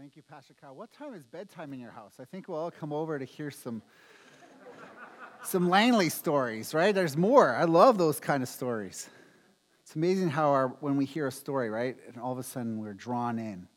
[0.00, 0.74] Thank you, Pastor Kyle.
[0.74, 2.14] What time is bedtime in your house?
[2.18, 3.82] I think we'll all come over to hear some
[5.42, 6.94] some Langley stories, right?
[6.94, 7.54] There's more.
[7.54, 9.10] I love those kind of stories.
[9.82, 12.78] It's amazing how our when we hear a story, right, and all of a sudden
[12.78, 13.68] we're drawn in.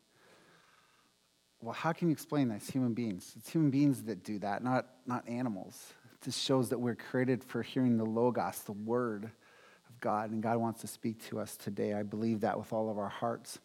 [1.60, 2.54] Well, how can you explain that?
[2.56, 3.34] It's human beings.
[3.36, 5.92] It's human beings that do that, not not animals.
[6.14, 10.42] It just shows that we're created for hearing the logos, the word of God, and
[10.42, 11.92] God wants to speak to us today.
[11.92, 13.58] I believe that with all of our hearts.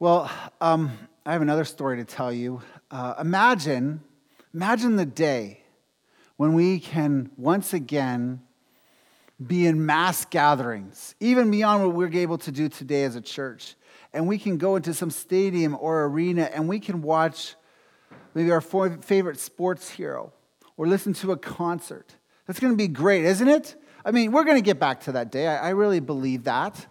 [0.00, 0.28] Well,
[0.60, 0.90] um,
[1.24, 2.60] I have another story to tell you.
[2.90, 4.00] Uh, imagine,
[4.52, 5.62] imagine the day
[6.36, 8.42] when we can once again
[9.46, 13.76] be in mass gatherings, even beyond what we're able to do today as a church.
[14.12, 17.54] And we can go into some stadium or arena and we can watch
[18.34, 20.32] maybe our favorite sports hero
[20.76, 22.16] or listen to a concert.
[22.48, 23.76] That's going to be great, isn't it?
[24.04, 25.46] I mean, we're going to get back to that day.
[25.46, 26.84] I, I really believe that.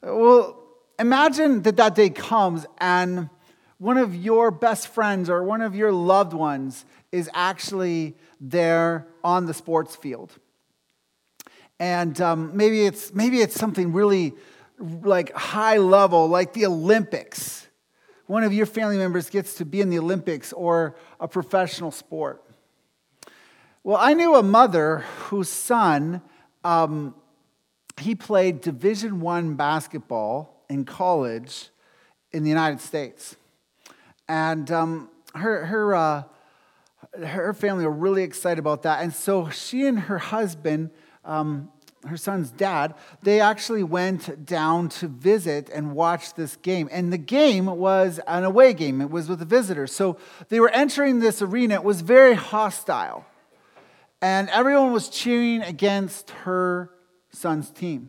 [0.00, 0.62] Well,
[0.98, 3.28] imagine that that day comes and
[3.78, 9.46] one of your best friends or one of your loved ones is actually there on
[9.46, 10.32] the sports field.
[11.78, 14.32] And um, maybe, it's, maybe it's something really
[14.78, 17.66] like high level, like the Olympics.
[18.26, 22.42] One of your family members gets to be in the Olympics or a professional sport.
[23.84, 26.22] Well, I knew a mother whose son,
[26.64, 27.14] um,
[28.00, 31.70] he played Division One basketball in college
[32.32, 33.36] in the United States.
[34.28, 36.22] And um, her, her, uh,
[37.24, 39.02] her family were really excited about that.
[39.02, 40.90] And so she and her husband,
[41.24, 41.70] um,
[42.06, 46.88] her son's dad, they actually went down to visit and watch this game.
[46.92, 49.92] And the game was an away game, it was with the visitors.
[49.92, 53.24] So they were entering this arena, it was very hostile.
[54.22, 56.90] And everyone was cheering against her
[57.30, 58.08] son's team.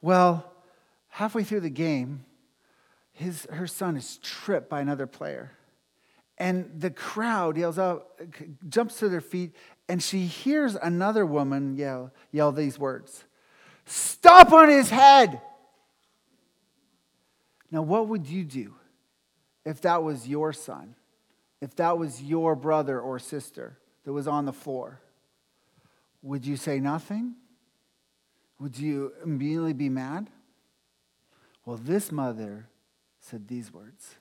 [0.00, 0.50] Well,
[1.14, 2.24] halfway through the game,
[3.12, 5.52] his, her son is tripped by another player.
[6.38, 8.08] And the crowd yells out,
[8.68, 9.54] jumps to their feet,
[9.88, 13.24] and she hears another woman yell, yell these words
[13.86, 15.40] Stop on his head!
[17.70, 18.74] Now, what would you do
[19.64, 20.96] if that was your son?
[21.60, 25.00] If that was your brother or sister that was on the floor?
[26.22, 27.36] Would you say nothing?
[28.58, 30.28] Would you immediately be mad?
[31.64, 32.68] Well, this mother
[33.18, 34.16] said these words.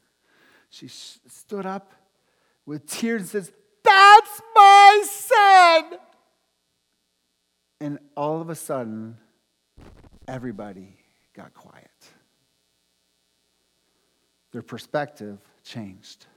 [0.70, 1.94] She stood up
[2.66, 3.52] with tears and says,
[3.84, 6.00] That's my son!
[7.82, 9.18] And all of a sudden,
[10.28, 10.96] everybody
[11.34, 11.90] got quiet.
[14.52, 16.28] Their perspective changed.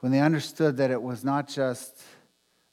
[0.00, 2.02] When they understood that it was not just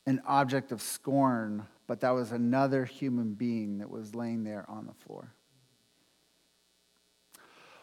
[0.06, 4.86] an object of scorn, but that was another human being that was laying there on
[4.86, 5.34] the floor.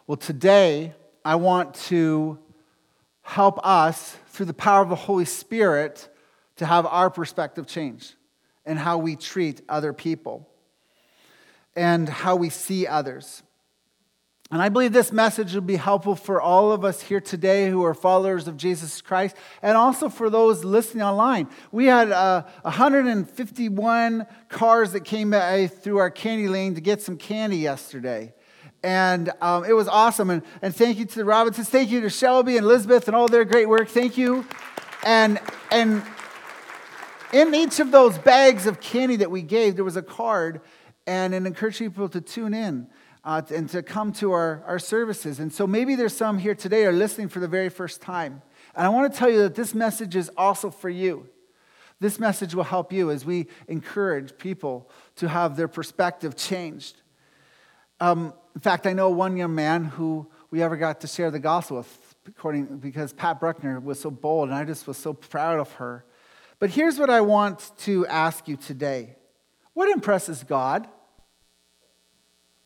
[0.09, 2.39] Well, today, I want to
[3.21, 6.09] help us, through the power of the Holy Spirit,
[6.55, 8.15] to have our perspective change
[8.65, 10.49] and how we treat other people
[11.75, 13.43] and how we see others.
[14.49, 17.83] And I believe this message will be helpful for all of us here today who
[17.85, 21.49] are followers of Jesus Christ, and also for those listening online.
[21.71, 25.35] We had uh, 151 cars that came
[25.67, 28.33] through our candy lane to get some candy yesterday.
[28.83, 30.29] And um, it was awesome.
[30.29, 31.69] And, and thank you to the Robinsons.
[31.69, 33.89] Thank you to Shelby and Elizabeth and all their great work.
[33.89, 34.45] Thank you.
[35.03, 35.39] And,
[35.71, 36.03] and
[37.33, 40.61] in each of those bags of candy that we gave, there was a card
[41.05, 42.87] and it encouraged people to tune in
[43.23, 45.39] uh, and to come to our, our services.
[45.39, 48.41] And so maybe there's some here today are listening for the very first time.
[48.75, 51.27] And I want to tell you that this message is also for you.
[51.99, 57.01] This message will help you as we encourage people to have their perspective changed.
[57.99, 61.39] Um, in fact, I know one young man who we ever got to share the
[61.39, 65.59] gospel with, according, because Pat Bruckner was so bold, and I just was so proud
[65.59, 66.05] of her.
[66.59, 69.15] But here's what I want to ask you today
[69.73, 70.87] What impresses God?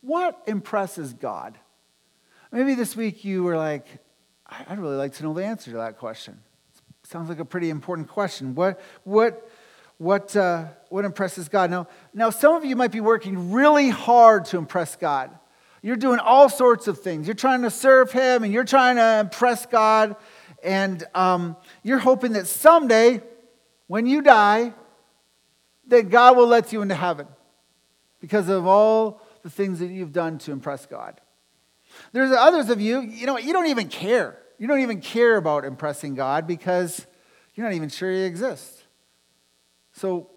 [0.00, 1.58] What impresses God?
[2.52, 3.86] Maybe this week you were like,
[4.46, 6.40] I'd really like to know the answer to that question.
[7.04, 8.54] Sounds like a pretty important question.
[8.54, 9.48] What, what,
[9.98, 11.70] what, uh, what impresses God?
[11.70, 15.30] Now, now, some of you might be working really hard to impress God.
[15.82, 17.26] You're doing all sorts of things.
[17.26, 20.16] You're trying to serve Him and you're trying to impress God.
[20.62, 23.22] And um, you're hoping that someday,
[23.86, 24.72] when you die,
[25.88, 27.26] that God will let you into heaven
[28.20, 31.20] because of all the things that you've done to impress God.
[32.12, 34.38] There's others of you, you know, you don't even care.
[34.58, 37.06] You don't even care about impressing God because
[37.54, 38.73] you're not even sure He exists.
[39.94, 40.30] So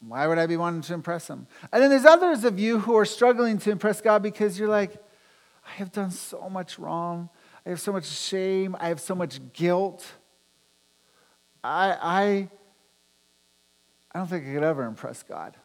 [0.00, 1.46] why would I be wanting to impress him?
[1.72, 4.92] And then there's others of you who are struggling to impress God because you're like,
[5.66, 7.28] I have done so much wrong.
[7.66, 8.76] I have so much shame.
[8.78, 10.06] I have so much guilt.
[11.62, 12.48] I, I,
[14.12, 15.56] I don't think I could ever impress God.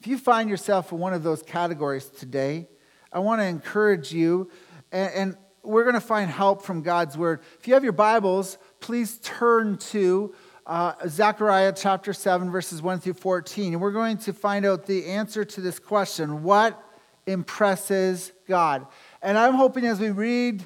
[0.00, 2.68] If you find yourself in one of those categories today,
[3.12, 4.50] I want to encourage you,
[4.90, 7.40] and, and we're going to find help from God's word.
[7.58, 10.34] If you have your Bibles, please turn to
[10.66, 13.74] uh, Zechariah chapter 7, verses 1 through 14.
[13.74, 16.80] And we're going to find out the answer to this question what
[17.26, 18.86] impresses God?
[19.22, 20.64] And I'm hoping as we read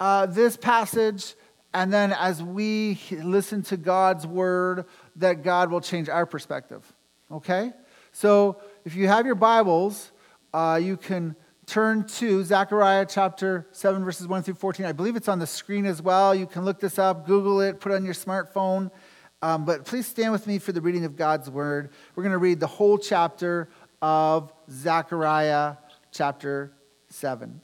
[0.00, 1.34] uh, this passage
[1.74, 4.86] and then as we listen to God's word,
[5.16, 6.90] that God will change our perspective.
[7.30, 7.72] Okay?
[8.12, 10.12] So if you have your Bibles,
[10.52, 11.36] uh, you can
[11.66, 14.86] turn to Zechariah chapter 7, verses 1 through 14.
[14.86, 16.34] I believe it's on the screen as well.
[16.34, 18.90] You can look this up, Google it, put it on your smartphone.
[19.40, 21.90] Um, but please stand with me for the reading of God's word.
[22.16, 23.68] We're going to read the whole chapter
[24.02, 25.76] of Zechariah
[26.10, 26.72] chapter
[27.10, 27.60] 7.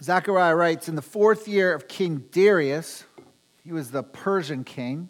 [0.00, 3.04] Zechariah writes In the fourth year of King Darius,
[3.64, 5.08] he was the Persian king.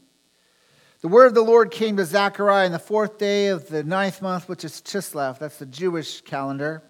[1.02, 4.22] The word of the Lord came to Zechariah in the fourth day of the ninth
[4.22, 5.38] month, which is Chislev.
[5.38, 6.82] That's the Jewish calendar.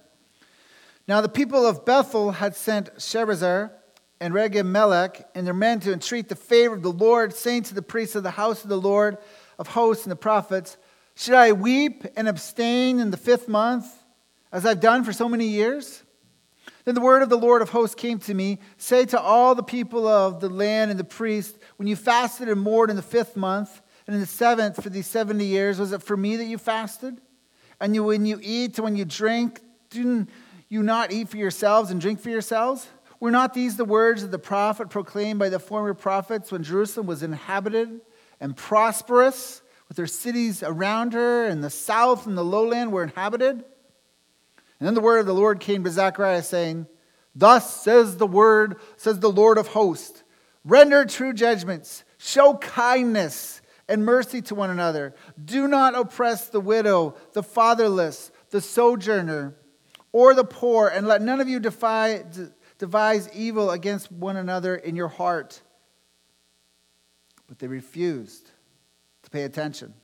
[1.08, 3.72] Now the people of Bethel had sent Sharezer
[4.22, 7.74] and Regem Melech and their men to entreat the favor of the Lord, saying to
[7.74, 9.18] the priests of the house of the Lord
[9.58, 10.76] of hosts and the prophets,
[11.16, 13.84] Should I weep and abstain in the fifth month,
[14.52, 16.04] as I've done for so many years?
[16.84, 19.62] Then the word of the Lord of hosts came to me Say to all the
[19.64, 23.36] people of the land and the priests, when you fasted and mourned in the fifth
[23.36, 26.58] month, and in the seventh for these 70 years, was it for me that you
[26.58, 27.20] fasted?
[27.80, 29.60] And you, when you eat and when you drink,
[29.90, 30.30] didn't
[30.68, 32.86] you not eat for yourselves and drink for yourselves?
[33.22, 37.06] Were not these the words of the prophet proclaimed by the former prophets when Jerusalem
[37.06, 38.00] was inhabited
[38.40, 43.52] and prosperous, with her cities around her, and the south and the lowland were inhabited?
[43.52, 43.64] And
[44.80, 46.88] then the word of the Lord came to Zechariah, saying,
[47.32, 50.24] Thus says the word, says the Lord of hosts,
[50.64, 55.14] render true judgments, show kindness and mercy to one another.
[55.44, 59.54] Do not oppress the widow, the fatherless, the sojourner,
[60.10, 62.24] or the poor, and let none of you defy,
[62.82, 65.62] devise evil against one another in your heart.
[67.46, 68.50] But they refused
[69.22, 69.94] to pay attention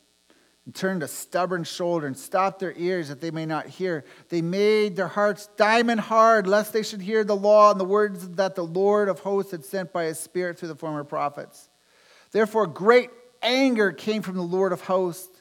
[0.65, 4.05] and turned a stubborn shoulder and stopped their ears that they may not hear.
[4.29, 8.29] They made their hearts diamond hard, lest they should hear the law and the words
[8.37, 11.69] that the Lord of hosts had sent by his Spirit through the former prophets.
[12.31, 13.11] Therefore, great
[13.43, 15.38] anger came from the Lord of hosts.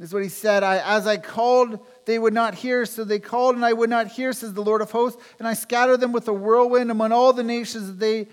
[0.00, 3.18] This is what he said I, As I called, they would not hear, so they
[3.18, 5.22] called, and I would not hear, says the Lord of hosts.
[5.38, 8.28] And I scattered them with a whirlwind among all the nations that they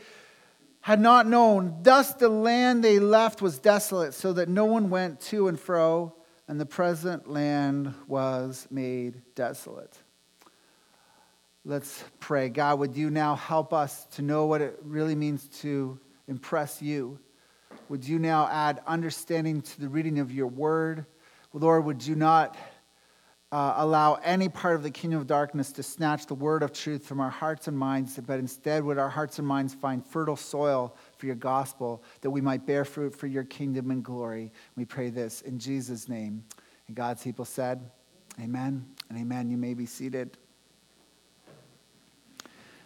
[0.79, 1.79] had not known.
[1.81, 6.15] Thus the land they left was desolate, so that no one went to and fro,
[6.47, 9.99] and the present land was made desolate.
[11.65, 12.47] Let's pray.
[12.47, 15.99] God, would you now help us to know what it really means to
[16.29, 17.19] impress you?
[17.89, 21.05] Would you now add understanding to the reading of your word?
[21.57, 22.55] Lord, would you not
[23.51, 27.05] uh, allow any part of the kingdom of darkness to snatch the word of truth
[27.05, 30.95] from our hearts and minds, but instead would our hearts and minds find fertile soil
[31.17, 34.51] for your gospel that we might bear fruit for your kingdom and glory.
[34.75, 36.43] We pray this in Jesus' name.
[36.87, 37.89] And God's people said,
[38.39, 39.49] Amen and amen.
[39.49, 40.37] You may be seated.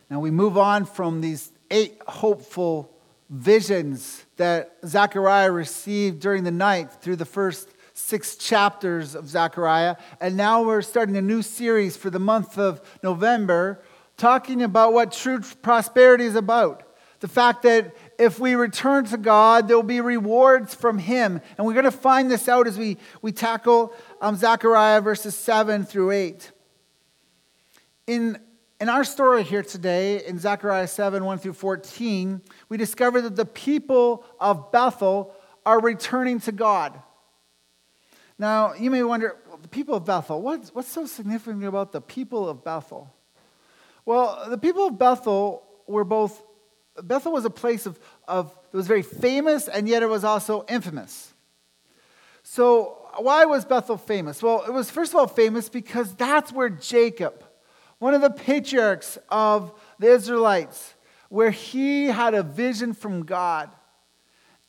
[0.10, 2.96] Now we move on from these eight hopeful
[3.30, 9.96] visions that Zechariah received during the night through the first six chapters of Zechariah.
[10.20, 13.82] And now we're starting a new series for the month of November
[14.18, 16.84] talking about what true prosperity is about.
[17.22, 21.40] The fact that if we return to God, there will be rewards from Him.
[21.58, 25.86] And we're going to find this out as we, we tackle um, Zechariah verses 7
[25.86, 26.52] through 8.
[28.08, 28.40] In
[28.82, 33.46] in our story here today, in Zechariah 7 1 through 14, we discover that the
[33.46, 35.36] people of Bethel
[35.68, 37.00] are returning to God.
[38.42, 42.02] Now, you may wonder, well, the people of Bethel, what's, what's so significant about the
[42.02, 43.14] people of Bethel?
[44.04, 46.42] Well, the people of Bethel were both,
[47.04, 50.66] Bethel was a place of, of that was very famous, and yet it was also
[50.68, 51.36] infamous.
[52.42, 54.42] So, why was Bethel famous?
[54.42, 57.44] Well, it was first of all famous because that's where Jacob,
[58.00, 60.96] one of the patriarchs of the Israelites,
[61.30, 63.70] where he had a vision from God.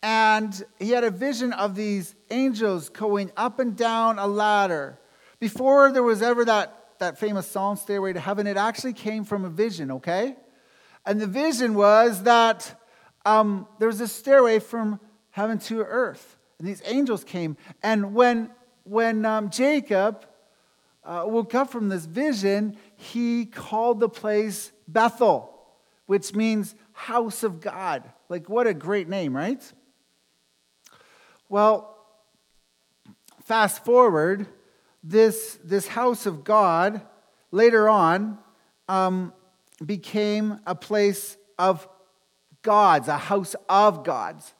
[0.02, 4.98] And he had a vision of these angels going up and down a ladder.
[5.38, 9.44] Before there was ever that, that famous song, Stairway to Heaven, it actually came from
[9.44, 10.36] a vision, okay?
[11.06, 12.80] And the vision was that
[13.24, 16.36] um, there was a stairway from heaven to earth.
[16.58, 17.56] And these angels came.
[17.82, 18.50] And when,
[18.84, 20.26] when um, Jacob
[21.04, 25.52] uh, woke up from this vision, he called the place Bethel,
[26.06, 28.02] which means house of God.
[28.28, 29.62] Like, what a great name, right?
[31.52, 31.98] Well,
[33.44, 34.46] fast forward,
[35.04, 37.02] this, this house of God
[37.50, 38.38] later on
[38.88, 39.34] um,
[39.84, 41.86] became a place of
[42.62, 44.54] gods, a house of gods.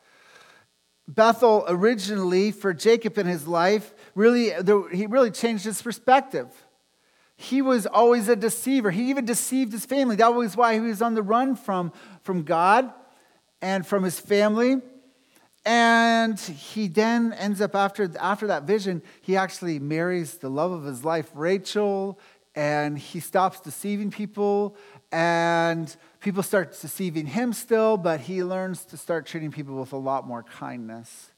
[1.09, 4.53] Bethel originally, for Jacob in his life, really,
[4.95, 6.49] he really changed his perspective.
[7.37, 8.91] He was always a deceiver.
[8.91, 10.17] He even deceived his family.
[10.17, 12.93] That was why he was on the run from, from God
[13.63, 14.83] and from his family.
[15.65, 20.85] And he then ends up, after, after that vision, he actually marries the love of
[20.85, 22.19] his life, Rachel,
[22.55, 24.77] and he stops deceiving people.
[25.13, 29.99] And people start deceiving him still, but he learns to start treating people with a
[29.99, 31.31] lot more kindness.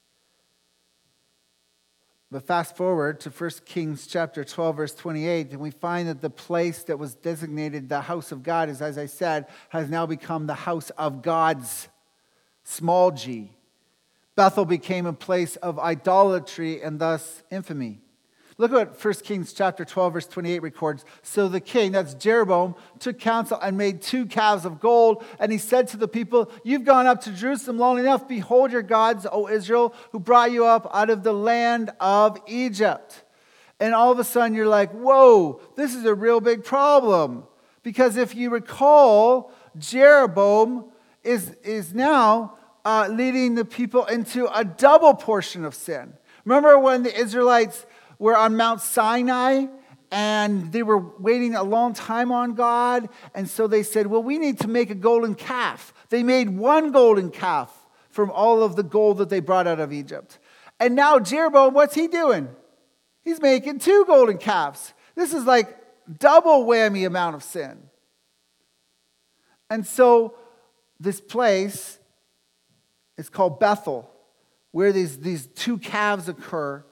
[2.31, 6.31] But fast forward to 1 Kings chapter 12, verse 28, and we find that the
[6.31, 10.47] place that was designated the house of God is, as I said, has now become
[10.47, 11.89] the house of God's
[12.65, 13.54] small g.
[14.37, 18.01] Bethel became a place of idolatry and thus infamy.
[18.57, 21.05] Look at what 1 Kings chapter 12, verse 28 records.
[21.23, 25.25] So the king, that's Jeroboam, took counsel and made two calves of gold.
[25.41, 28.29] And he said to the people, You've gone up to Jerusalem long enough.
[28.29, 33.25] Behold your gods, O Israel, who brought you up out of the land of Egypt.
[33.81, 37.45] And all of a sudden you're like, Whoa, this is a real big problem.
[37.83, 40.93] Because if you recall, Jeroboam
[41.25, 46.13] is, is now uh, leading the people into a double portion of sin.
[46.45, 47.87] Remember when the Israelites
[48.19, 49.67] were on Mount Sinai
[50.11, 53.09] and they were waiting a long time on God.
[53.35, 55.93] And so they said, Well, we need to make a golden calf.
[56.11, 57.75] They made one golden calf
[58.11, 60.39] from all of the gold that they brought out of Egypt.
[60.79, 62.49] And now Jeroboam, what's he doing?
[63.23, 64.93] He's making two golden calves.
[65.17, 65.77] This is like
[66.19, 67.79] double whammy amount of sin.
[69.71, 70.37] And so
[71.01, 71.99] this place
[73.17, 74.11] is called Bethel,
[74.73, 76.85] where these, these two calves occur.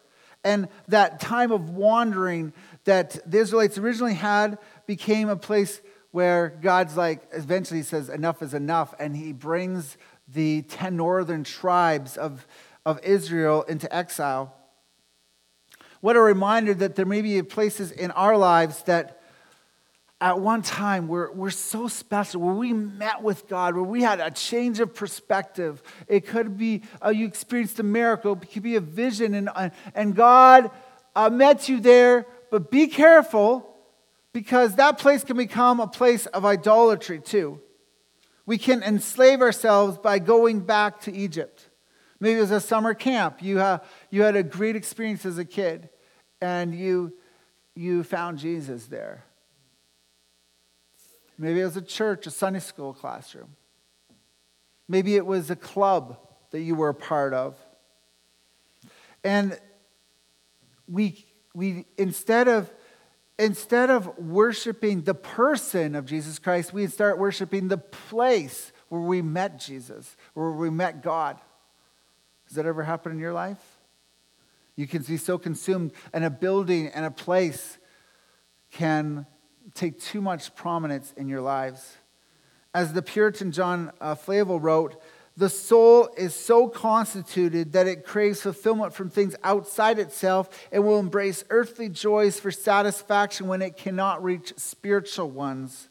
[0.44, 2.52] And that time of wandering
[2.84, 8.42] that the Israelites originally had became a place where God's like, eventually he says, enough
[8.42, 8.94] is enough.
[8.98, 9.96] And he brings
[10.28, 12.46] the 10 northern tribes of,
[12.84, 14.54] of Israel into exile.
[16.00, 19.21] What a reminder that there may be places in our lives that
[20.22, 24.20] at one time we're, we're so special, where we met with God, where we had
[24.20, 25.82] a change of perspective.
[26.06, 29.70] It could be uh, you experienced a miracle, it could be a vision, and, uh,
[29.96, 30.70] and God
[31.16, 33.68] uh, met you there, but be careful
[34.32, 37.60] because that place can become a place of idolatry too.
[38.46, 41.68] We can enslave ourselves by going back to Egypt.
[42.20, 43.42] Maybe it was a summer camp.
[43.42, 43.78] You, uh,
[44.10, 45.88] you had a great experience as a kid,
[46.40, 47.12] and you,
[47.74, 49.24] you found Jesus there
[51.38, 53.56] Maybe it was a church, a Sunday school classroom.
[54.88, 56.18] Maybe it was a club
[56.50, 57.56] that you were a part of.
[59.24, 59.58] And
[60.86, 61.24] we,
[61.54, 62.70] we instead of
[63.38, 69.22] instead of worshiping the person of Jesus Christ, we start worshiping the place where we
[69.22, 71.40] met Jesus, where we met God.
[72.46, 73.78] Has that ever happened in your life?
[74.76, 77.78] You can be so consumed, and a building and a place
[78.70, 79.26] can
[79.74, 81.96] take too much prominence in your lives.
[82.74, 85.00] As the Puritan John uh, Flavel wrote,
[85.36, 90.98] the soul is so constituted that it craves fulfillment from things outside itself and will
[90.98, 95.88] embrace earthly joys for satisfaction when it cannot reach spiritual ones.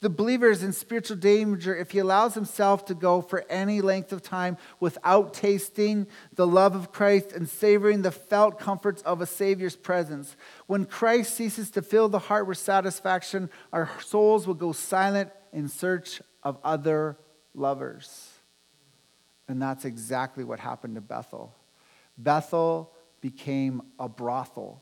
[0.00, 4.12] The believer is in spiritual danger if he allows himself to go for any length
[4.12, 9.26] of time without tasting the love of Christ and savoring the felt comforts of a
[9.26, 10.36] Savior's presence.
[10.66, 15.68] When Christ ceases to fill the heart with satisfaction, our souls will go silent in
[15.68, 17.18] search of other
[17.52, 18.30] lovers.
[19.48, 21.52] And that's exactly what happened to Bethel.
[22.16, 24.80] Bethel became a brothel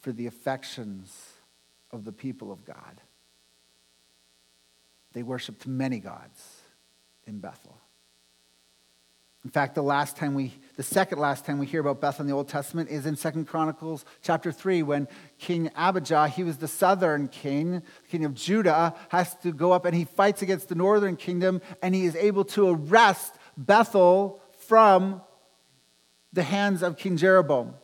[0.00, 1.32] for the affections
[1.90, 3.02] of the people of God.
[5.12, 6.62] They worshiped many gods
[7.26, 7.78] in Bethel.
[9.44, 12.28] In fact, the last time we, the second last time we hear about Bethel in
[12.28, 16.68] the Old Testament is in Second Chronicles chapter 3, when King Abijah, he was the
[16.68, 21.16] southern king, king of Judah, has to go up and he fights against the northern
[21.16, 25.20] kingdom and he is able to arrest Bethel from
[26.32, 27.74] the hands of King Jeroboam.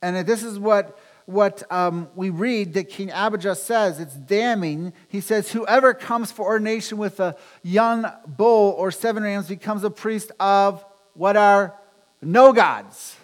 [0.00, 4.00] And this is what what um, we read that King Abijah says.
[4.00, 4.92] It's damning.
[5.08, 9.90] He says, Whoever comes for ordination with a young bull or seven rams becomes a
[9.90, 11.74] priest of what are
[12.20, 13.16] no gods.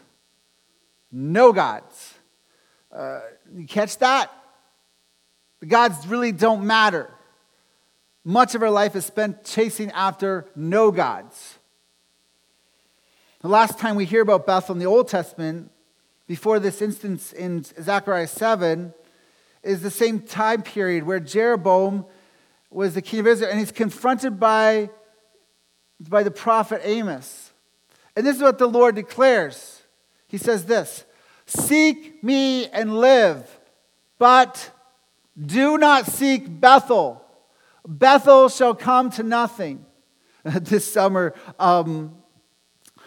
[1.13, 2.15] No gods.
[2.93, 3.21] Uh,
[3.55, 4.33] you catch that?
[5.61, 7.13] The gods really don't matter.
[8.25, 11.59] Much of our life is spent chasing after no gods.
[13.41, 15.71] The last time we hear about Bethel in the Old Testament,
[16.31, 18.95] before this instance in Zechariah 7,
[19.65, 22.07] is the same time period where Jeroboam
[22.71, 24.91] was the king of Israel and he's confronted by,
[25.99, 27.51] by the prophet Amos.
[28.15, 29.83] And this is what the Lord declares.
[30.29, 31.05] He says this
[31.47, 33.59] Seek me and live,
[34.17, 34.71] but
[35.37, 37.25] do not seek Bethel.
[37.85, 39.85] Bethel shall come to nothing.
[40.45, 42.20] this summer, um,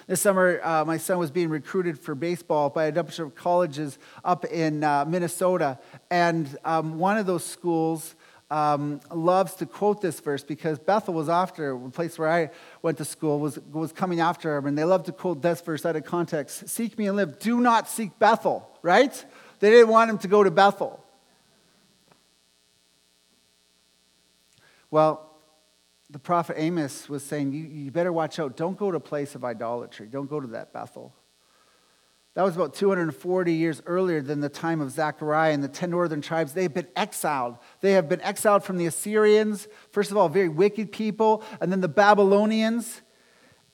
[0.08, 3.98] this summer, uh, my son was being recruited for baseball by a bunch of colleges
[4.24, 5.80] up in uh, Minnesota.
[6.12, 8.16] And um, one of those schools
[8.52, 12.98] um, loves to quote this verse because Bethel was after, the place where I went
[12.98, 14.66] to school, was, was coming after him.
[14.66, 17.40] And they love to quote this verse out of context Seek me and live.
[17.40, 19.26] Do not seek Bethel, right?
[19.60, 21.04] They didn't want him to go to Bethel.
[24.92, 25.33] Well,
[26.14, 28.56] the prophet Amos was saying, you, you better watch out.
[28.56, 30.08] Don't go to a place of idolatry.
[30.08, 31.12] Don't go to that Bethel.
[32.36, 36.22] That was about 240 years earlier than the time of Zechariah and the 10 northern
[36.22, 36.54] tribes.
[36.54, 37.58] They have been exiled.
[37.82, 41.82] They have been exiled from the Assyrians, first of all, very wicked people, and then
[41.82, 43.02] the Babylonians.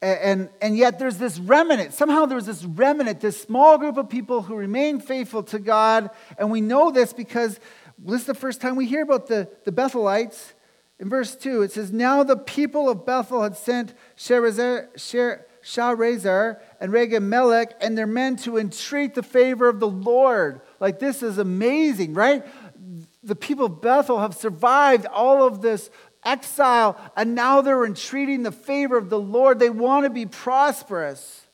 [0.01, 1.93] And, and, and yet there's this remnant.
[1.93, 6.09] Somehow there's this remnant, this small group of people who remain faithful to God.
[6.37, 7.59] And we know this because
[7.97, 10.53] this is the first time we hear about the, the Bethelites.
[10.99, 14.89] In verse 2, it says, Now the people of Bethel had sent Sharezer,
[16.81, 20.59] and Regem and their men to entreat the favor of the Lord.
[20.79, 22.45] Like, this is amazing, right?
[23.23, 25.89] The people of Bethel have survived all of this
[26.25, 29.59] exile, and now they're entreating the favor of the Lord.
[29.59, 31.47] They want to be prosperous.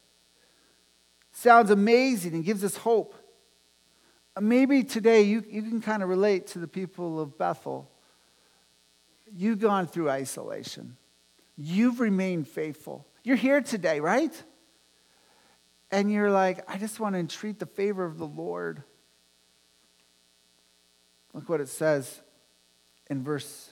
[1.33, 3.13] Sounds amazing and gives us hope.
[4.39, 7.91] Maybe today you, you can kind of relate to the people of Bethel
[9.33, 10.97] You've gone through isolation.
[11.57, 13.07] You've remained faithful.
[13.23, 14.33] You're here today, right?
[15.91, 18.83] And you're like, I just want to entreat the favor of the Lord.
[21.33, 22.21] Look what it says
[23.09, 23.71] in verse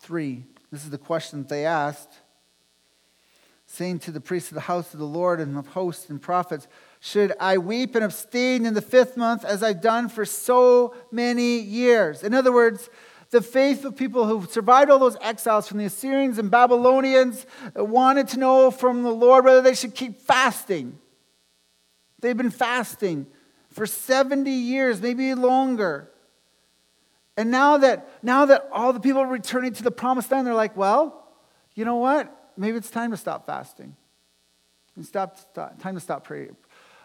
[0.00, 0.44] 3.
[0.70, 2.12] This is the question that they asked.
[3.66, 6.66] Saying to the priests of the house of the Lord and of hosts and prophets,
[7.00, 11.58] Should I weep and abstain in the fifth month as I've done for so many
[11.58, 12.22] years?
[12.22, 12.88] In other words,
[13.30, 17.44] the faith of people who survived all those exiles from the Assyrians and Babylonians
[17.76, 20.98] wanted to know from the Lord whether they should keep fasting.
[22.20, 23.26] They've been fasting
[23.70, 26.10] for 70 years, maybe longer.
[27.36, 30.54] And now that, now that all the people are returning to the promised land, they're
[30.54, 31.28] like, well,
[31.74, 32.34] you know what?
[32.56, 33.94] Maybe it's time to stop fasting.
[34.96, 36.48] And stop, stop time to stop pray,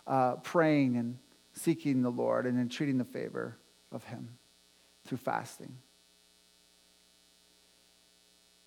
[0.07, 1.19] uh, praying and
[1.53, 3.57] seeking the Lord and entreating the favor
[3.91, 4.29] of Him
[5.05, 5.75] through fasting.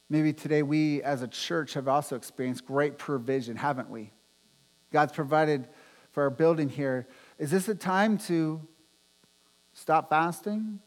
[0.09, 4.13] Maybe today we as a church have also experienced great provision, haven't we?
[4.93, 5.69] God's provided
[6.13, 7.09] for our building here.
[7.39, 8.61] Is this a time to
[9.73, 10.79] stop fasting?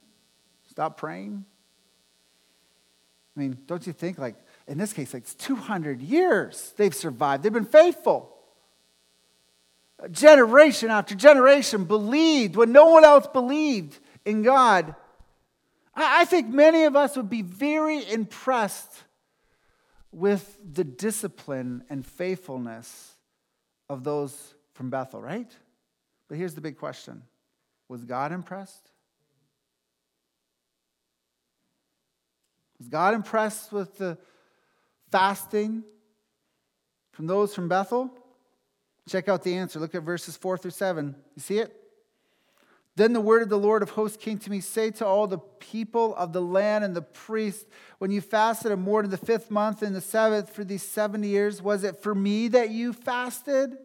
[0.70, 1.44] Stop praying?
[3.36, 4.36] I mean, don't you think, like,
[4.68, 8.36] in this case, like, it's 200 years they've survived, they've been faithful.
[10.12, 14.96] Generation after generation believed when no one else believed in God.
[15.94, 19.04] I think many of us would be very impressed
[20.12, 23.16] with the discipline and faithfulness
[23.90, 25.52] of those from Bethel, right?
[26.28, 27.24] But here's the big question
[27.88, 28.90] Was God impressed?
[32.80, 34.18] Was God impressed with the
[35.12, 35.84] fasting
[37.12, 38.10] from those from Bethel?
[39.08, 39.80] Check out the answer.
[39.80, 41.16] Look at verses 4 through 7.
[41.36, 41.76] You see it?
[42.96, 45.38] Then the word of the Lord of hosts came to me Say to all the
[45.38, 47.66] people of the land and the priests,
[48.00, 51.28] when you fasted and mourned in the fifth month and the seventh for these 70
[51.28, 53.78] years, was it for me that you fasted?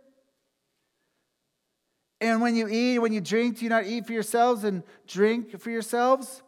[2.20, 5.60] And when you eat, when you drink, do you not eat for yourselves and drink
[5.60, 6.42] for yourselves?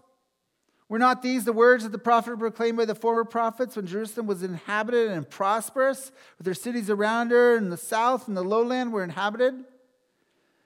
[0.88, 4.27] Were not these the words that the prophet proclaimed by the former prophets when Jerusalem
[4.27, 8.92] was inhabited and prosperous, with her cities around her, and the south and the lowland
[8.92, 9.55] were inhabited?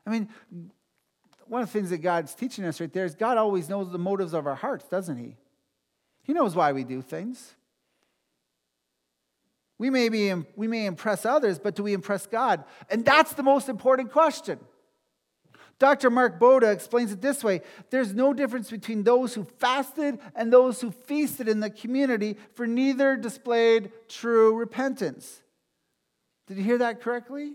[0.07, 0.29] I mean,
[1.50, 3.98] one of the things that God's teaching us right there is God always knows the
[3.98, 5.36] motives of our hearts, doesn't He?
[6.22, 7.56] He knows why we do things.
[9.76, 12.62] We may, be, we may impress others, but do we impress God?
[12.88, 14.60] And that's the most important question.
[15.80, 16.08] Dr.
[16.08, 20.80] Mark Boda explains it this way there's no difference between those who fasted and those
[20.80, 25.42] who feasted in the community, for neither displayed true repentance.
[26.46, 27.54] Did you hear that correctly?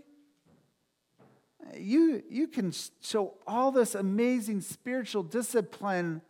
[1.76, 6.22] You, you can show all this amazing spiritual discipline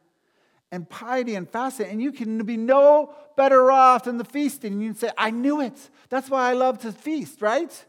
[0.72, 4.80] and piety and fasting, and you can be no better off than the feasting.
[4.80, 5.90] You can say, I knew it.
[6.08, 7.84] That's why I love to feast, right?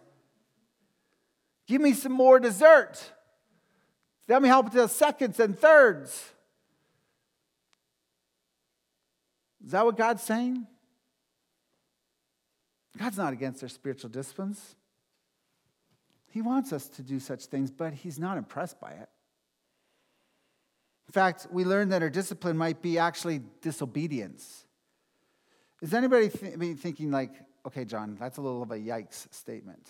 [1.67, 3.13] Give me some more dessert.
[4.27, 6.33] Let me help to seconds and thirds.
[9.65, 10.65] Is that what God's saying?
[12.97, 14.75] God's not against our spiritual disciplines.
[16.38, 19.10] He wants us to do such things, but He's not impressed by it.
[21.08, 24.63] In fact, we learned that our discipline might be actually disobedience.
[25.82, 27.32] Is anybody th- thinking, like,
[27.65, 29.84] okay, John, that's a little of a yikes statement?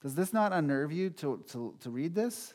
[0.00, 2.54] Does this not unnerve you to, to, to read this?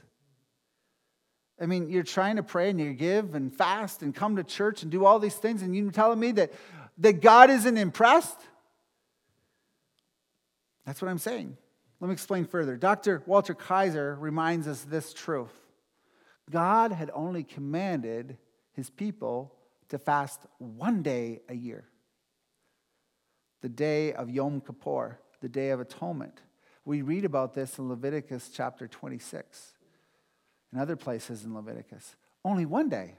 [1.61, 4.81] I mean, you're trying to pray and you give and fast and come to church
[4.81, 6.51] and do all these things, and you're telling me that,
[6.97, 8.39] that God isn't impressed?
[10.87, 11.57] That's what I'm saying.
[12.03, 12.75] Let me explain further.
[12.75, 13.23] Dr.
[13.25, 15.53] Walter Kaiser reminds us this truth
[16.51, 18.37] God had only commanded
[18.73, 19.55] his people
[19.87, 21.85] to fast one day a year
[23.61, 26.41] the day of Yom Kippur, the day of atonement.
[26.83, 29.71] We read about this in Leviticus chapter 26
[30.73, 32.17] and other places in Leviticus.
[32.43, 33.15] Only one day.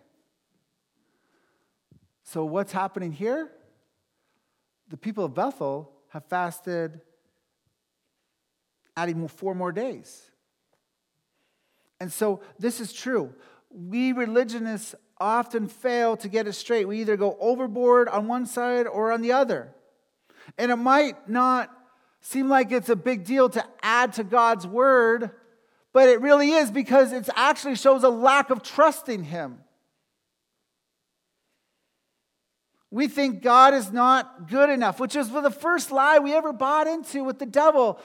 [2.23, 3.51] So, what's happening here?
[4.91, 7.01] The people of Bethel have fasted,
[8.97, 10.31] adding four more days.
[12.01, 13.33] And so, this is true.
[13.71, 16.87] We religionists often fail to get it straight.
[16.87, 19.75] We either go overboard on one side or on the other.
[20.59, 21.71] And it might not
[22.21, 25.31] seem like it's a big deal to add to God's word
[25.95, 29.61] but it really is because it actually shows a lack of trust in Him.
[32.95, 36.87] We think God is not good enough, which is the first lie we ever bought
[36.87, 37.99] into with the devil.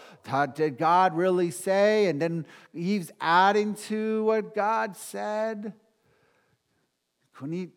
[0.55, 2.07] Did God really say?
[2.07, 5.73] And then Eve's adding to what God said.
[7.35, 7.69] Couldn't eat.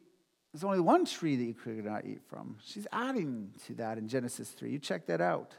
[0.54, 2.56] There's only one tree that you could not eat from.
[2.64, 4.70] She's adding to that in Genesis 3.
[4.70, 5.52] You check that out.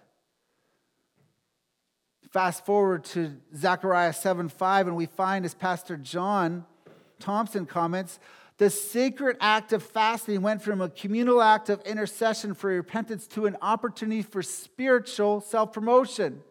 [2.32, 6.66] Fast forward to Zechariah 7 5, and we find, as Pastor John
[7.20, 8.18] Thompson comments,
[8.58, 13.46] the sacred act of fasting went from a communal act of intercession for repentance to
[13.46, 16.42] an opportunity for spiritual self promotion.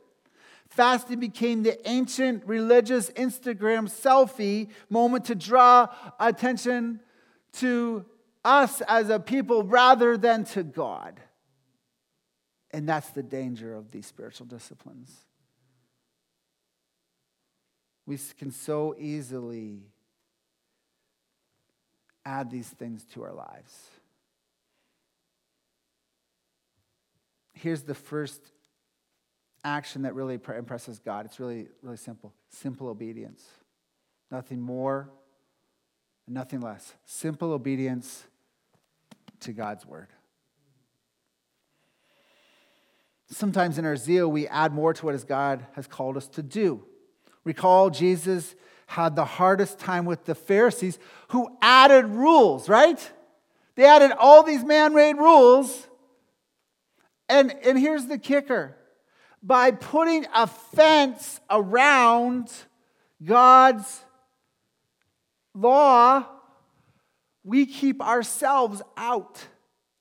[0.68, 5.88] Fasting became the ancient religious Instagram selfie moment to draw
[6.18, 7.00] attention
[7.52, 8.04] to
[8.44, 11.20] us as a people rather than to God.
[12.70, 15.14] And that's the danger of these spiritual disciplines.
[18.06, 19.82] We can so easily
[22.24, 23.88] add these things to our lives.
[27.52, 28.40] Here's the first
[29.64, 31.26] action that really impresses God.
[31.26, 33.44] It's really, really simple simple obedience.
[34.30, 35.10] Nothing more,
[36.26, 36.94] nothing less.
[37.04, 38.24] Simple obedience
[39.40, 40.08] to God's word.
[43.30, 46.84] Sometimes in our zeal, we add more to what God has called us to do.
[47.44, 48.54] Recall, Jesus
[48.92, 53.10] had the hardest time with the Pharisees who added rules, right?
[53.74, 55.88] They added all these man made rules.
[57.26, 58.76] And, and here's the kicker
[59.42, 62.52] by putting a fence around
[63.24, 64.04] God's
[65.54, 66.26] law,
[67.42, 69.42] we keep ourselves out,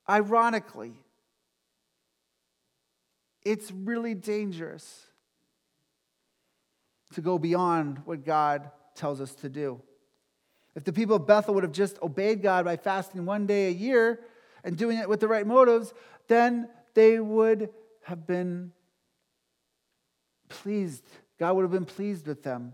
[0.07, 0.93] ironically.
[3.43, 5.07] It's really dangerous
[7.13, 8.69] to go beyond what God
[9.01, 9.81] tells us to do.
[10.75, 13.71] If the people of Bethel would have just obeyed God by fasting one day a
[13.71, 14.21] year
[14.63, 15.91] and doing it with the right motives,
[16.27, 17.69] then they would
[18.03, 18.71] have been
[20.49, 21.03] pleased.
[21.39, 22.73] God would have been pleased with them.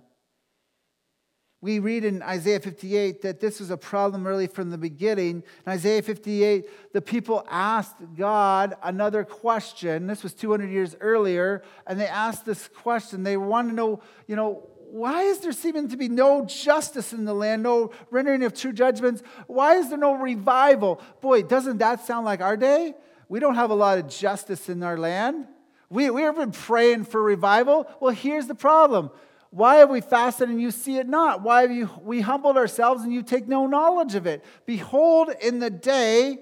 [1.62, 5.44] We read in Isaiah 58 that this was a problem really from the beginning.
[5.66, 10.06] In Isaiah 58, the people asked God another question.
[10.06, 13.24] This was 200 years earlier, and they asked this question.
[13.24, 17.26] They wanted to know, you know, why is there seeming to be no justice in
[17.26, 19.21] the land, no rendering of true judgments?
[19.47, 21.02] Why is there no revival?
[21.21, 22.93] Boy, doesn't that sound like our day?
[23.30, 25.47] We don't have a lot of justice in our land.
[25.89, 27.88] We, we have been praying for revival.
[28.00, 29.12] Well, here's the problem
[29.50, 31.41] why have we fasted and you see it not?
[31.41, 34.43] Why have you, we humbled ourselves and you take no knowledge of it?
[34.65, 36.39] Behold, in the day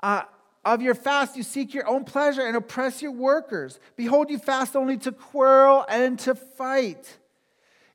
[0.00, 0.22] uh,
[0.64, 3.78] of your fast, you seek your own pleasure and oppress your workers.
[3.96, 7.18] Behold, you fast only to quarrel and to fight.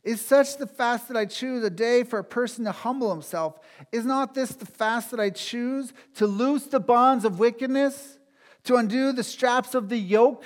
[0.03, 3.59] Is such the fast that I choose, a day for a person to humble himself?
[3.91, 8.19] Is not this the fast that I choose, to loose the bonds of wickedness,
[8.65, 10.43] to undo the straps of the yoke?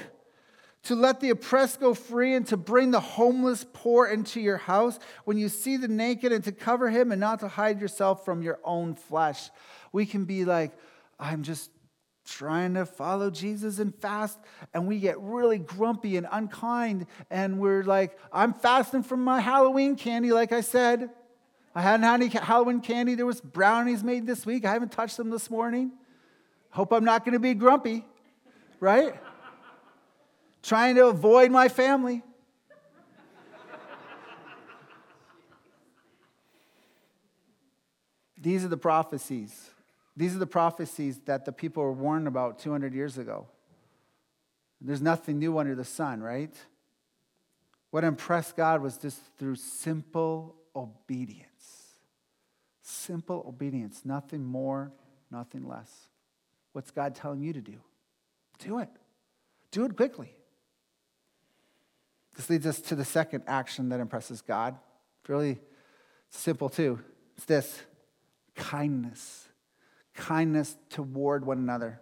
[0.88, 5.00] to let the oppressed go free and to bring the homeless poor into your house,
[5.26, 8.42] when you see the naked and to cover him and not to hide yourself from
[8.42, 9.50] your own flesh.
[9.92, 10.72] We can be like,
[11.20, 11.72] I'm just
[12.28, 14.38] trying to follow Jesus and fast,
[14.74, 19.96] and we get really grumpy and unkind, and we're like, I'm fasting from my Halloween
[19.96, 21.10] candy, like I said.
[21.74, 23.16] I hadn't had any Halloween candy.
[23.16, 24.66] There was brownies made this week.
[24.66, 25.92] I haven't touched them this morning.
[26.72, 28.06] Hope I'm not going to be grumpy,
[28.80, 29.16] right?
[30.64, 32.24] trying to avoid my family.
[38.40, 39.72] These are the prophecies.
[40.18, 43.46] These are the prophecies that the people were warned about 200 years ago.
[44.82, 46.54] There's nothing new under the sun, right?
[47.92, 51.94] What impressed God was just through simple obedience.
[52.82, 54.92] Simple obedience, nothing more,
[55.30, 55.92] nothing less.
[56.74, 57.78] What's God telling you to do?
[58.58, 58.90] Do it.
[59.70, 60.34] Do it quickly.
[62.36, 64.76] This leads us to the second action that impresses God.
[65.22, 65.60] It's really
[66.30, 67.00] simple, too.
[67.36, 67.82] It's this
[68.56, 69.47] kindness.
[70.18, 72.02] Kindness toward one another.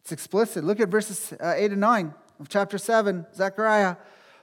[0.00, 0.64] It's explicit.
[0.64, 3.94] Look at verses uh, 8 and 9 of chapter 7, Zechariah.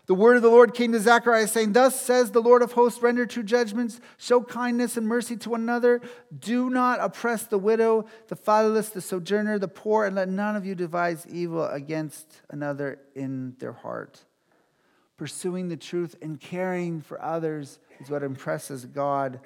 [0.05, 3.03] The word of the Lord came to Zechariah, saying, Thus says the Lord of hosts,
[3.03, 6.01] render true judgments, show kindness and mercy to one another.
[6.39, 10.65] Do not oppress the widow, the fatherless, the sojourner, the poor, and let none of
[10.65, 14.23] you devise evil against another in their heart
[15.19, 19.41] pursuing the truth and caring for others is what impresses God.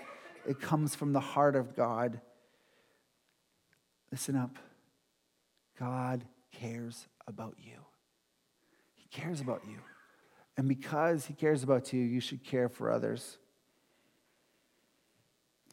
[0.47, 2.21] It comes from the heart of God.
[4.13, 4.59] Listen up.
[5.79, 7.79] God cares about you.
[8.93, 9.77] He cares about you.
[10.55, 13.39] And because He cares about you, you should care for others.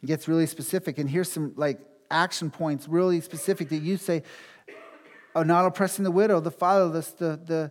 [0.00, 0.96] He gets really specific.
[0.96, 4.22] And here's some like action points, really specific that you say,
[5.34, 7.70] oh, not oppressing the widow, the fatherless, the, the,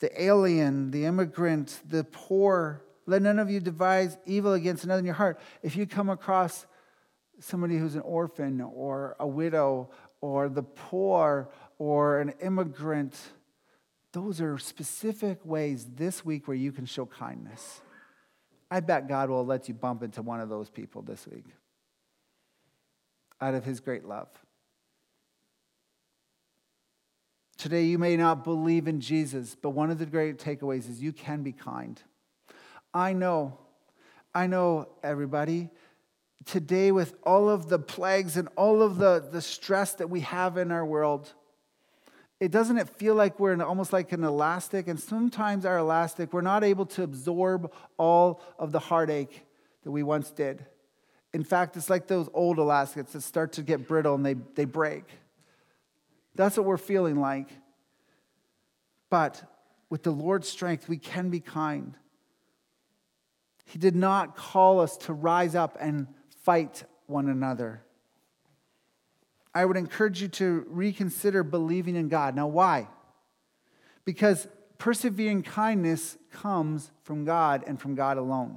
[0.00, 2.82] the alien, the immigrant, the poor.
[3.06, 5.38] Let none of you devise evil against another in your heart.
[5.62, 6.66] If you come across
[7.40, 13.16] somebody who's an orphan or a widow or the poor or an immigrant,
[14.12, 17.80] those are specific ways this week where you can show kindness.
[18.70, 21.44] I bet God will let you bump into one of those people this week
[23.40, 24.28] out of his great love.
[27.56, 31.12] Today, you may not believe in Jesus, but one of the great takeaways is you
[31.12, 32.00] can be kind.
[32.94, 33.58] I know,
[34.34, 35.70] I know, everybody,
[36.48, 40.56] today, with all of the plagues and all of the, the stress that we have
[40.56, 41.32] in our world,
[42.40, 46.32] it doesn't it feel like we're in almost like an elastic and sometimes our elastic
[46.32, 49.44] we're not able to absorb all of the heartache
[49.82, 50.64] that we once did
[51.34, 54.64] in fact it's like those old elastics that start to get brittle and they, they
[54.64, 55.02] break
[56.38, 57.48] that's what we're feeling like.
[59.10, 59.42] But
[59.90, 61.96] with the Lord's strength, we can be kind.
[63.64, 66.06] He did not call us to rise up and
[66.48, 67.82] fight one another.
[69.54, 72.34] I would encourage you to reconsider believing in God.
[72.34, 72.88] Now, why?
[74.06, 78.56] Because persevering kindness comes from God and from God alone.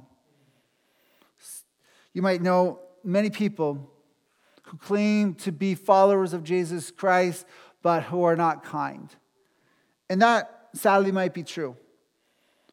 [2.14, 3.90] You might know many people
[4.62, 7.44] who claim to be followers of Jesus Christ
[7.82, 9.14] but who are not kind.
[10.08, 11.76] And that sadly might be true.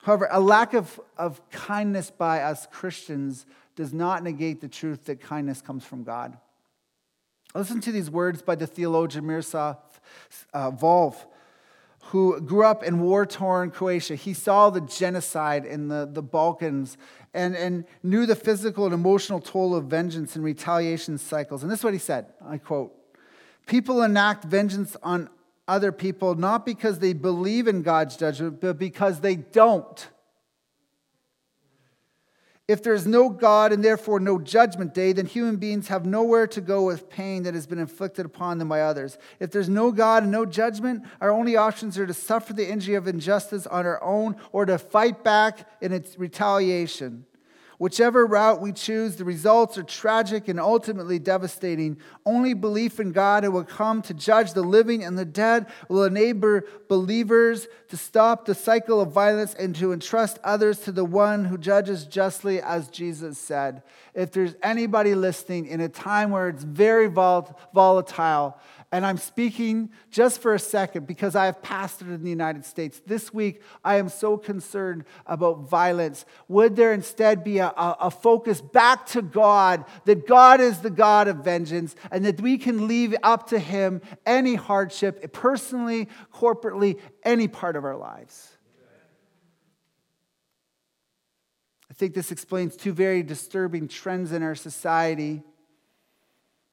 [0.02, 3.46] However, a lack of, of kindness by us Christians
[3.80, 6.38] does not negate the truth that kindness comes from God.
[7.56, 9.78] Listen to these words by the theologian Miroslav
[10.54, 11.16] uh, Volf,
[12.08, 14.16] who grew up in war torn Croatia.
[14.16, 16.98] He saw the genocide in the, the Balkans
[17.34, 21.64] and, and knew the physical and emotional toll of vengeance and retaliation cycles.
[21.64, 22.94] And this is what he said I quote
[23.66, 25.30] People enact vengeance on
[25.70, 30.10] other people not because they believe in God's judgment, but because they don't.
[32.70, 36.62] If there's no God and therefore no judgment day, then human beings have nowhere to
[36.62, 39.18] go with pain that has been inflicted upon them by others.
[39.40, 42.94] If there's no God and no judgment, our only options are to suffer the injury
[42.94, 47.26] of injustice on our own or to fight back in its retaliation.
[47.80, 51.98] Whichever route we choose, the results are tragic and ultimately devastating.
[52.26, 56.04] Only belief in God who will come to judge the living and the dead will
[56.04, 61.46] enable believers to stop the cycle of violence and to entrust others to the one
[61.46, 63.82] who judges justly, as Jesus said.
[64.14, 68.60] If there's anybody listening in a time where it's very volatile
[68.92, 73.00] And I'm speaking just for a second because I have pastored in the United States.
[73.06, 76.26] This week, I am so concerned about violence.
[76.48, 81.28] Would there instead be a, a, focus back to God, that God is the God
[81.28, 87.48] of vengeance, and that we can leave up to Him any hardship, personally, corporately, any
[87.48, 88.58] part of our lives?
[91.92, 95.44] I think this explains two very disturbing trends in our society.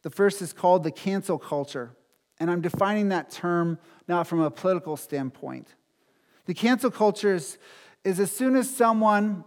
[0.01, 1.95] The first is called the cancel culture.
[2.39, 5.69] And I'm defining that term now from a political standpoint.
[6.47, 7.59] The cancel culture is,
[8.05, 9.45] is as soon as someone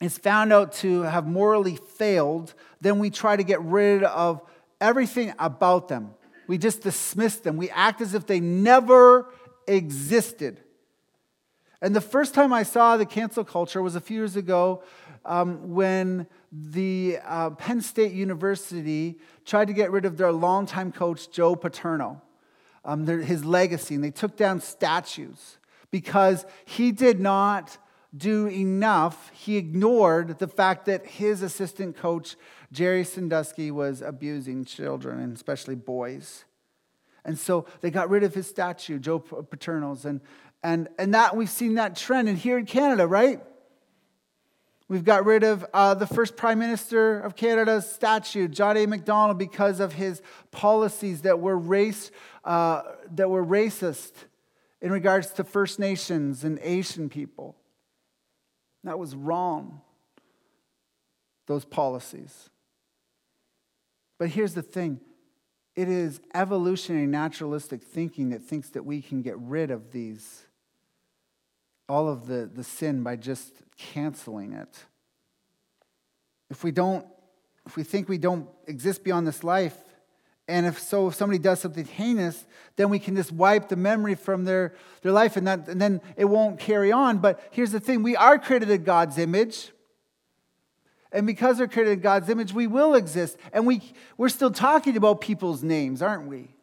[0.00, 4.42] is found out to have morally failed, then we try to get rid of
[4.80, 6.14] everything about them.
[6.48, 7.56] We just dismiss them.
[7.56, 9.28] We act as if they never
[9.66, 10.60] existed.
[11.80, 14.82] And the first time I saw the cancel culture was a few years ago
[15.24, 21.30] um, when the uh, Penn State University tried to get rid of their longtime coach,
[21.30, 22.20] Joe Paterno,
[22.84, 25.58] um, their, his legacy, and they took down statues
[25.90, 27.78] because he did not
[28.14, 29.30] do enough.
[29.32, 32.36] He ignored the fact that his assistant coach,
[32.72, 36.44] Jerry Sandusky, was abusing children, and especially boys.
[37.24, 40.04] And so they got rid of his statue, Joe Paterno's.
[40.04, 40.20] And,
[40.62, 42.28] and, and that we've seen that trend.
[42.28, 43.40] And here in Canada, right?
[44.92, 48.84] We've got rid of uh, the first Prime Minister of Canada's statue, John A.
[48.84, 52.10] Macdonald, because of his policies that were, race,
[52.44, 52.82] uh,
[53.14, 54.12] that were racist
[54.82, 57.56] in regards to First Nations and Asian people.
[58.84, 59.80] That was wrong,
[61.46, 62.50] those policies.
[64.18, 65.00] But here's the thing
[65.74, 70.42] it is evolutionary naturalistic thinking that thinks that we can get rid of these
[71.88, 73.52] all of the, the sin by just
[73.92, 74.84] canceling it.
[76.50, 77.06] If we don't,
[77.66, 79.76] if we think we don't exist beyond this life,
[80.48, 82.44] and if so, if somebody does something heinous,
[82.76, 86.00] then we can just wipe the memory from their, their life and, that, and then
[86.16, 87.18] it won't carry on.
[87.18, 89.70] But here's the thing we are created in God's image.
[91.12, 93.36] And because we're created in God's image, we will exist.
[93.52, 93.82] And we,
[94.16, 96.54] we're still talking about people's names, aren't we?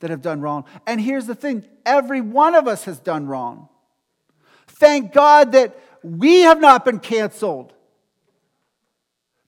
[0.00, 0.64] That have done wrong.
[0.86, 3.68] And here's the thing every one of us has done wrong.
[4.66, 7.72] Thank God that we have not been canceled.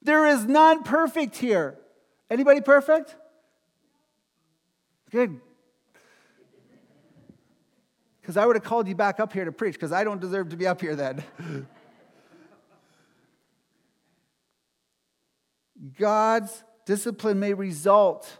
[0.02, 1.78] There is none perfect here.
[2.30, 3.16] Anybody perfect?
[5.10, 5.40] Good.
[8.20, 10.48] Because I would have called you back up here to preach, because I don't deserve
[10.50, 11.22] to be up here then.
[15.98, 18.38] God's discipline may result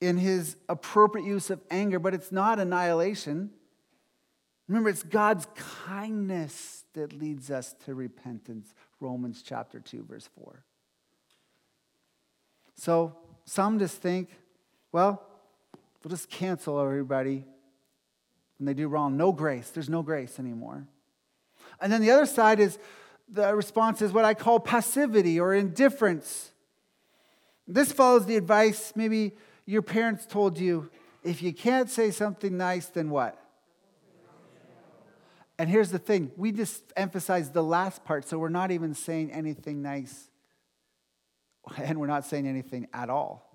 [0.00, 3.50] in his appropriate use of anger, but it's not annihilation.
[4.68, 5.46] Remember, it's God's
[5.86, 8.74] kindness that leads us to repentance.
[9.00, 10.64] Romans chapter 2, verse 4.
[12.74, 14.30] So some just think,
[14.92, 15.22] well,
[16.02, 17.44] we'll just cancel everybody
[18.58, 19.16] when they do wrong.
[19.16, 19.70] No grace.
[19.70, 20.86] There's no grace anymore.
[21.80, 22.78] And then the other side is
[23.28, 26.50] the response is what I call passivity or indifference.
[27.66, 29.32] This follows the advice maybe
[29.64, 30.90] your parents told you
[31.22, 33.38] if you can't say something nice, then what?
[35.60, 39.30] And here's the thing we just emphasize the last part, so we're not even saying
[39.30, 40.30] anything nice,
[41.76, 43.46] and we're not saying anything at all.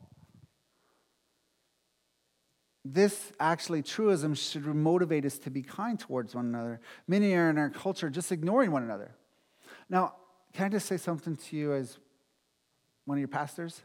[2.88, 6.80] This actually, truism should motivate us to be kind towards one another.
[7.08, 9.16] Many are in our culture just ignoring one another.
[9.90, 10.14] Now,
[10.54, 11.98] can I just say something to you as
[13.06, 13.82] one of your pastors?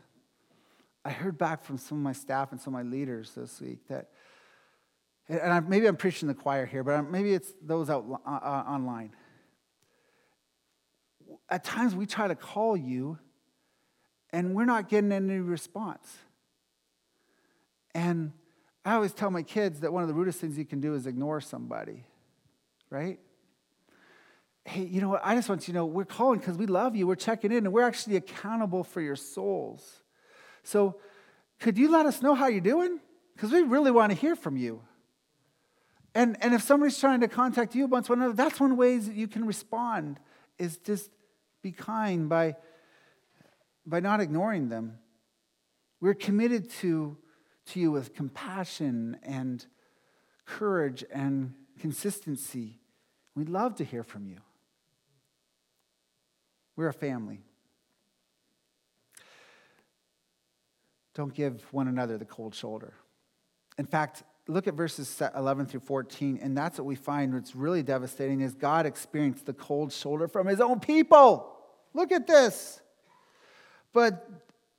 [1.07, 3.89] I heard back from some of my staff and some of my leaders this week
[3.89, 4.11] that
[5.31, 8.65] and I, maybe I'm preaching the choir here, but maybe it's those out uh, uh,
[8.69, 9.13] online.
[11.49, 13.19] At times we try to call you
[14.33, 16.09] and we're not getting any response.
[17.95, 18.33] And
[18.85, 21.07] I always tell my kids that one of the rudest things you can do is
[21.07, 22.05] ignore somebody,
[22.89, 23.21] right?
[24.65, 25.23] Hey, you know what?
[25.25, 27.07] I just want you to know we're calling because we love you.
[27.07, 30.03] We're checking in and we're actually accountable for your souls.
[30.65, 30.97] So,
[31.61, 33.01] could you let us know how you're doing?
[33.35, 34.83] Because we really want to hear from you.
[36.15, 39.15] And, and if somebody's trying to contact you about one another, that's one way that
[39.15, 40.19] you can respond
[40.59, 41.11] is just
[41.63, 42.57] be kind by,
[43.87, 44.99] by not ignoring them.
[46.01, 47.17] We're committed to,
[47.67, 49.65] to you with compassion and
[50.47, 52.81] courage and consistency.
[53.37, 54.39] We'd love to hear from you.
[56.75, 57.41] We're a family.
[61.15, 62.95] Don't give one another the cold shoulder.
[63.79, 67.83] In fact, look at verses 11 through 14, and that's what we find what's really
[67.83, 71.57] devastating is God experienced the cold shoulder from his own people.
[71.95, 72.81] Look at this.
[73.93, 74.29] But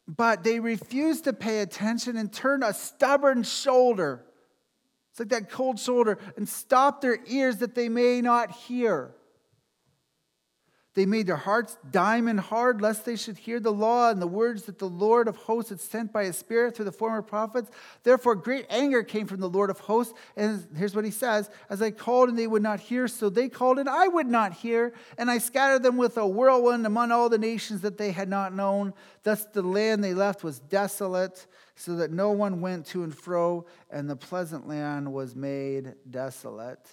[0.08, 4.26] but they refused to pay attention and turned a stubborn shoulder.
[5.12, 9.14] It's like that cold shoulder and stopped their ears that they may not hear.
[10.94, 14.64] They made their hearts diamond hard, lest they should hear the law and the words
[14.64, 17.72] that the Lord of hosts had sent by his Spirit through the former prophets.
[18.04, 20.14] Therefore, great anger came from the Lord of hosts.
[20.36, 23.48] And here's what he says As I called and they would not hear, so they
[23.48, 24.94] called and I would not hear.
[25.18, 28.54] And I scattered them with a whirlwind among all the nations that they had not
[28.54, 28.94] known.
[29.24, 33.66] Thus the land they left was desolate, so that no one went to and fro,
[33.90, 36.86] and the pleasant land was made desolate.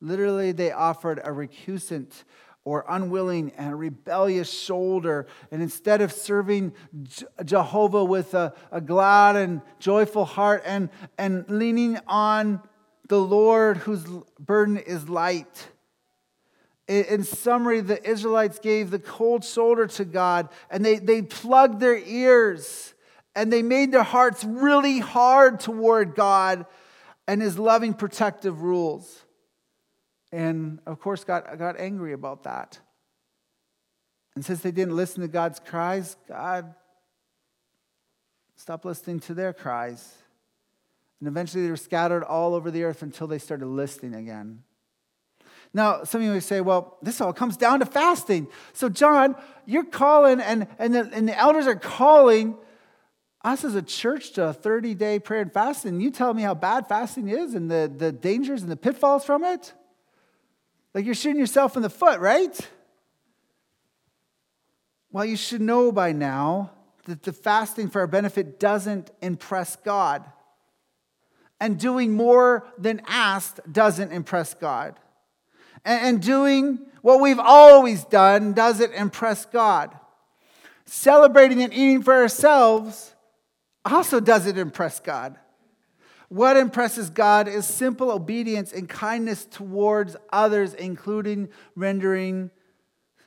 [0.00, 2.24] Literally, they offered a recusant
[2.64, 5.26] or unwilling and rebellious shoulder.
[5.50, 6.74] And instead of serving
[7.44, 12.62] Jehovah with a, a glad and joyful heart and, and leaning on
[13.08, 14.04] the Lord whose
[14.38, 15.68] burden is light,
[16.88, 21.98] in summary, the Israelites gave the cold shoulder to God and they, they plugged their
[21.98, 22.94] ears
[23.34, 26.64] and they made their hearts really hard toward God
[27.26, 29.22] and his loving protective rules.
[30.32, 32.78] And of course, got, got angry about that.
[34.34, 36.74] And since they didn't listen to God's cries, God
[38.56, 40.14] stopped listening to their cries.
[41.20, 44.62] And eventually they were scattered all over the earth until they started listening again.
[45.74, 48.48] Now, some of you may say, well, this all comes down to fasting.
[48.72, 52.56] So, John, you're calling, and, and, the, and the elders are calling
[53.44, 56.00] us as a church to a 30 day prayer and fasting.
[56.00, 59.44] You tell me how bad fasting is and the, the dangers and the pitfalls from
[59.44, 59.72] it?
[60.94, 62.58] Like you're shooting yourself in the foot, right?
[65.10, 66.72] Well, you should know by now
[67.04, 70.24] that the fasting for our benefit doesn't impress God.
[71.60, 74.94] And doing more than asked doesn't impress God.
[75.84, 79.96] And doing what we've always done doesn't impress God.
[80.84, 83.14] Celebrating and eating for ourselves
[83.84, 85.36] also doesn't impress God.
[86.28, 92.50] What impresses God is simple obedience and kindness towards others, including rendering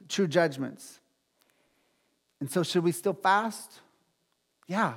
[0.07, 0.99] true judgments.
[2.39, 3.81] And so, should we still fast?
[4.67, 4.95] Yeah.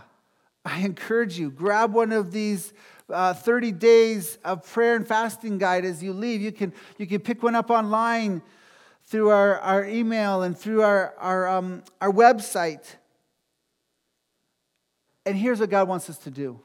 [0.66, 2.72] I encourage you, grab one of these
[3.10, 6.40] uh, 30 days of prayer and fasting guide as you leave.
[6.40, 8.42] You can, you can pick one up online
[9.04, 12.96] through our, our email and through our, our, um, our website.
[15.26, 16.60] And here's what God wants us to do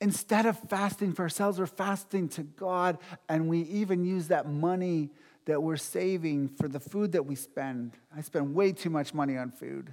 [0.00, 5.10] Instead of fasting for ourselves, we're fasting to God, and we even use that money
[5.46, 7.96] that we're saving for the food that we spend.
[8.16, 9.92] I spend way too much money on food,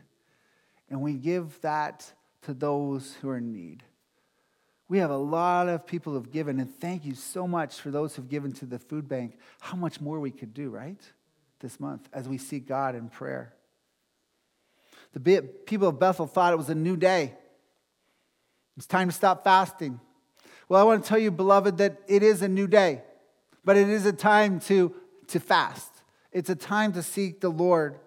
[0.89, 2.12] and we give that
[2.43, 3.84] to those who are in need.
[4.88, 8.16] We have a lot of people who've given, and thank you so much for those
[8.16, 9.39] who've given to the food bank.
[9.60, 11.01] How much more we could do, right?
[11.60, 13.56] This month as we seek God in prayer.
[15.14, 17.34] The people of Bethel thought it was a new day.
[18.78, 19.99] It's time to stop fasting.
[20.67, 23.03] Well, I want to tell you, beloved, that it is a new day,
[23.63, 24.93] but it is a time to,
[25.28, 25.91] to fast.
[26.32, 27.97] It's a time to seek the Lord.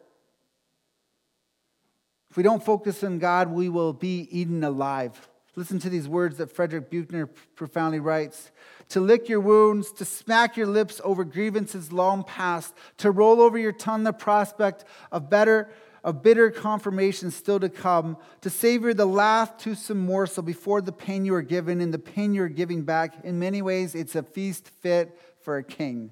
[2.31, 5.29] If we don't focus on God, we will be eaten alive.
[5.57, 8.51] Listen to these words that Frederick Buechner profoundly writes
[8.91, 13.59] To lick your wounds, to smack your lips over grievances long past, to roll over
[13.59, 15.71] your tongue the prospect of better
[16.09, 21.27] of bitter confirmation still to come, to savor the last toothsome morsel before the pain
[21.27, 23.23] you are given and the pain you are giving back.
[23.25, 26.11] In many ways, it's a feast fit for a king.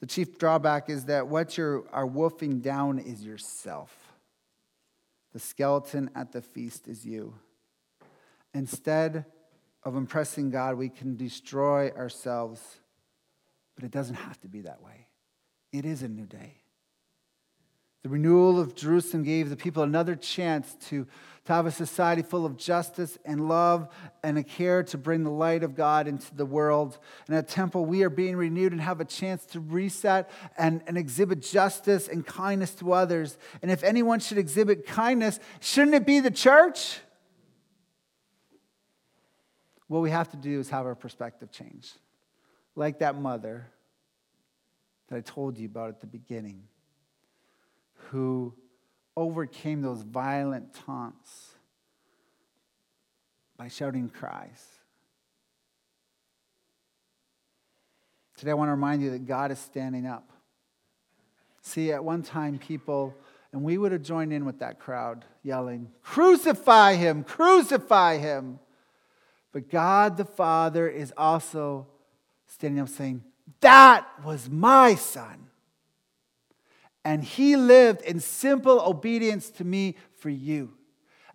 [0.00, 3.96] The chief drawback is that what you are wolfing down is yourself.
[5.32, 7.34] The skeleton at the feast is you.
[8.52, 9.26] Instead
[9.84, 12.60] of impressing God, we can destroy ourselves,
[13.76, 15.06] but it doesn't have to be that way.
[15.70, 16.59] It is a new day.
[18.02, 21.06] The renewal of Jerusalem gave the people another chance to,
[21.44, 23.88] to have a society full of justice and love
[24.22, 26.98] and a care to bring the light of God into the world.
[27.28, 30.96] In a temple, we are being renewed and have a chance to reset and, and
[30.96, 33.36] exhibit justice and kindness to others.
[33.60, 37.00] And if anyone should exhibit kindness, shouldn't it be the church?
[39.88, 41.92] What we have to do is have our perspective change.
[42.76, 43.66] Like that mother
[45.08, 46.62] that I told you about at the beginning
[48.10, 48.54] who
[49.16, 51.50] overcame those violent taunts
[53.56, 54.66] by shouting cries.
[58.36, 60.30] Today, I want to remind you that God is standing up.
[61.60, 63.14] See, at one time, people,
[63.52, 68.58] and we would have joined in with that crowd yelling, Crucify him, crucify him.
[69.52, 71.86] But God the Father is also
[72.46, 73.22] standing up saying,
[73.60, 75.49] That was my son.
[77.04, 80.74] And he lived in simple obedience to me for you.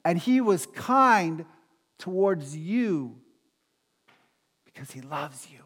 [0.03, 1.45] And he was kind
[1.97, 3.15] towards you
[4.63, 5.59] because he loves you.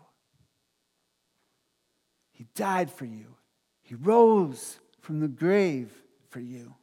[2.32, 3.36] He died for you.
[3.82, 5.92] He rose from the grave
[6.30, 6.76] for you.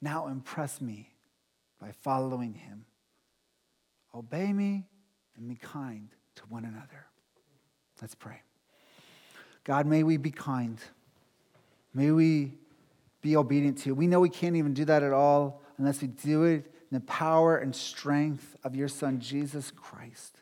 [0.00, 1.10] Now impress me
[1.80, 2.86] by following him.
[4.14, 4.86] Obey me
[5.36, 7.06] and be kind to one another.
[8.00, 8.40] Let's pray.
[9.64, 10.78] God, may we be kind.
[11.98, 12.54] May we
[13.22, 13.94] be obedient to you.
[13.96, 17.00] We know we can't even do that at all unless we do it in the
[17.00, 20.36] power and strength of your Son, Jesus Christ.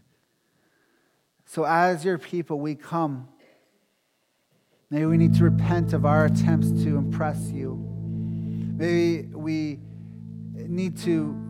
[1.46, 3.28] So, as your people, we come.
[4.90, 7.76] Maybe we need to repent of our attempts to impress you.
[8.76, 9.78] Maybe we
[10.52, 11.42] need to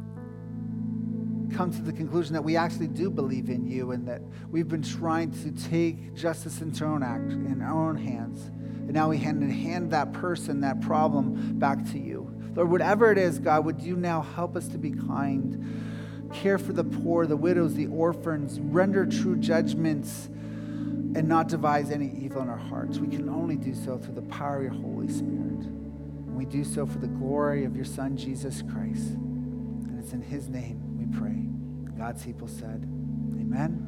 [1.52, 4.84] come to the conclusion that we actually do believe in you and that we've been
[4.84, 8.52] trying to take justice into our own, act, in our own hands.
[8.86, 12.32] And now we hand, hand that person, that problem back to you.
[12.54, 16.72] Lord, whatever it is, God, would you now help us to be kind, care for
[16.72, 20.28] the poor, the widows, the orphans, render true judgments,
[21.16, 22.98] and not devise any evil in our hearts.
[22.98, 25.66] We can only do so through the power of your Holy Spirit.
[25.66, 29.08] And we do so for the glory of your Son, Jesus Christ.
[29.08, 31.48] And it's in his name we pray.
[31.98, 32.84] God's people said,
[33.40, 33.85] Amen.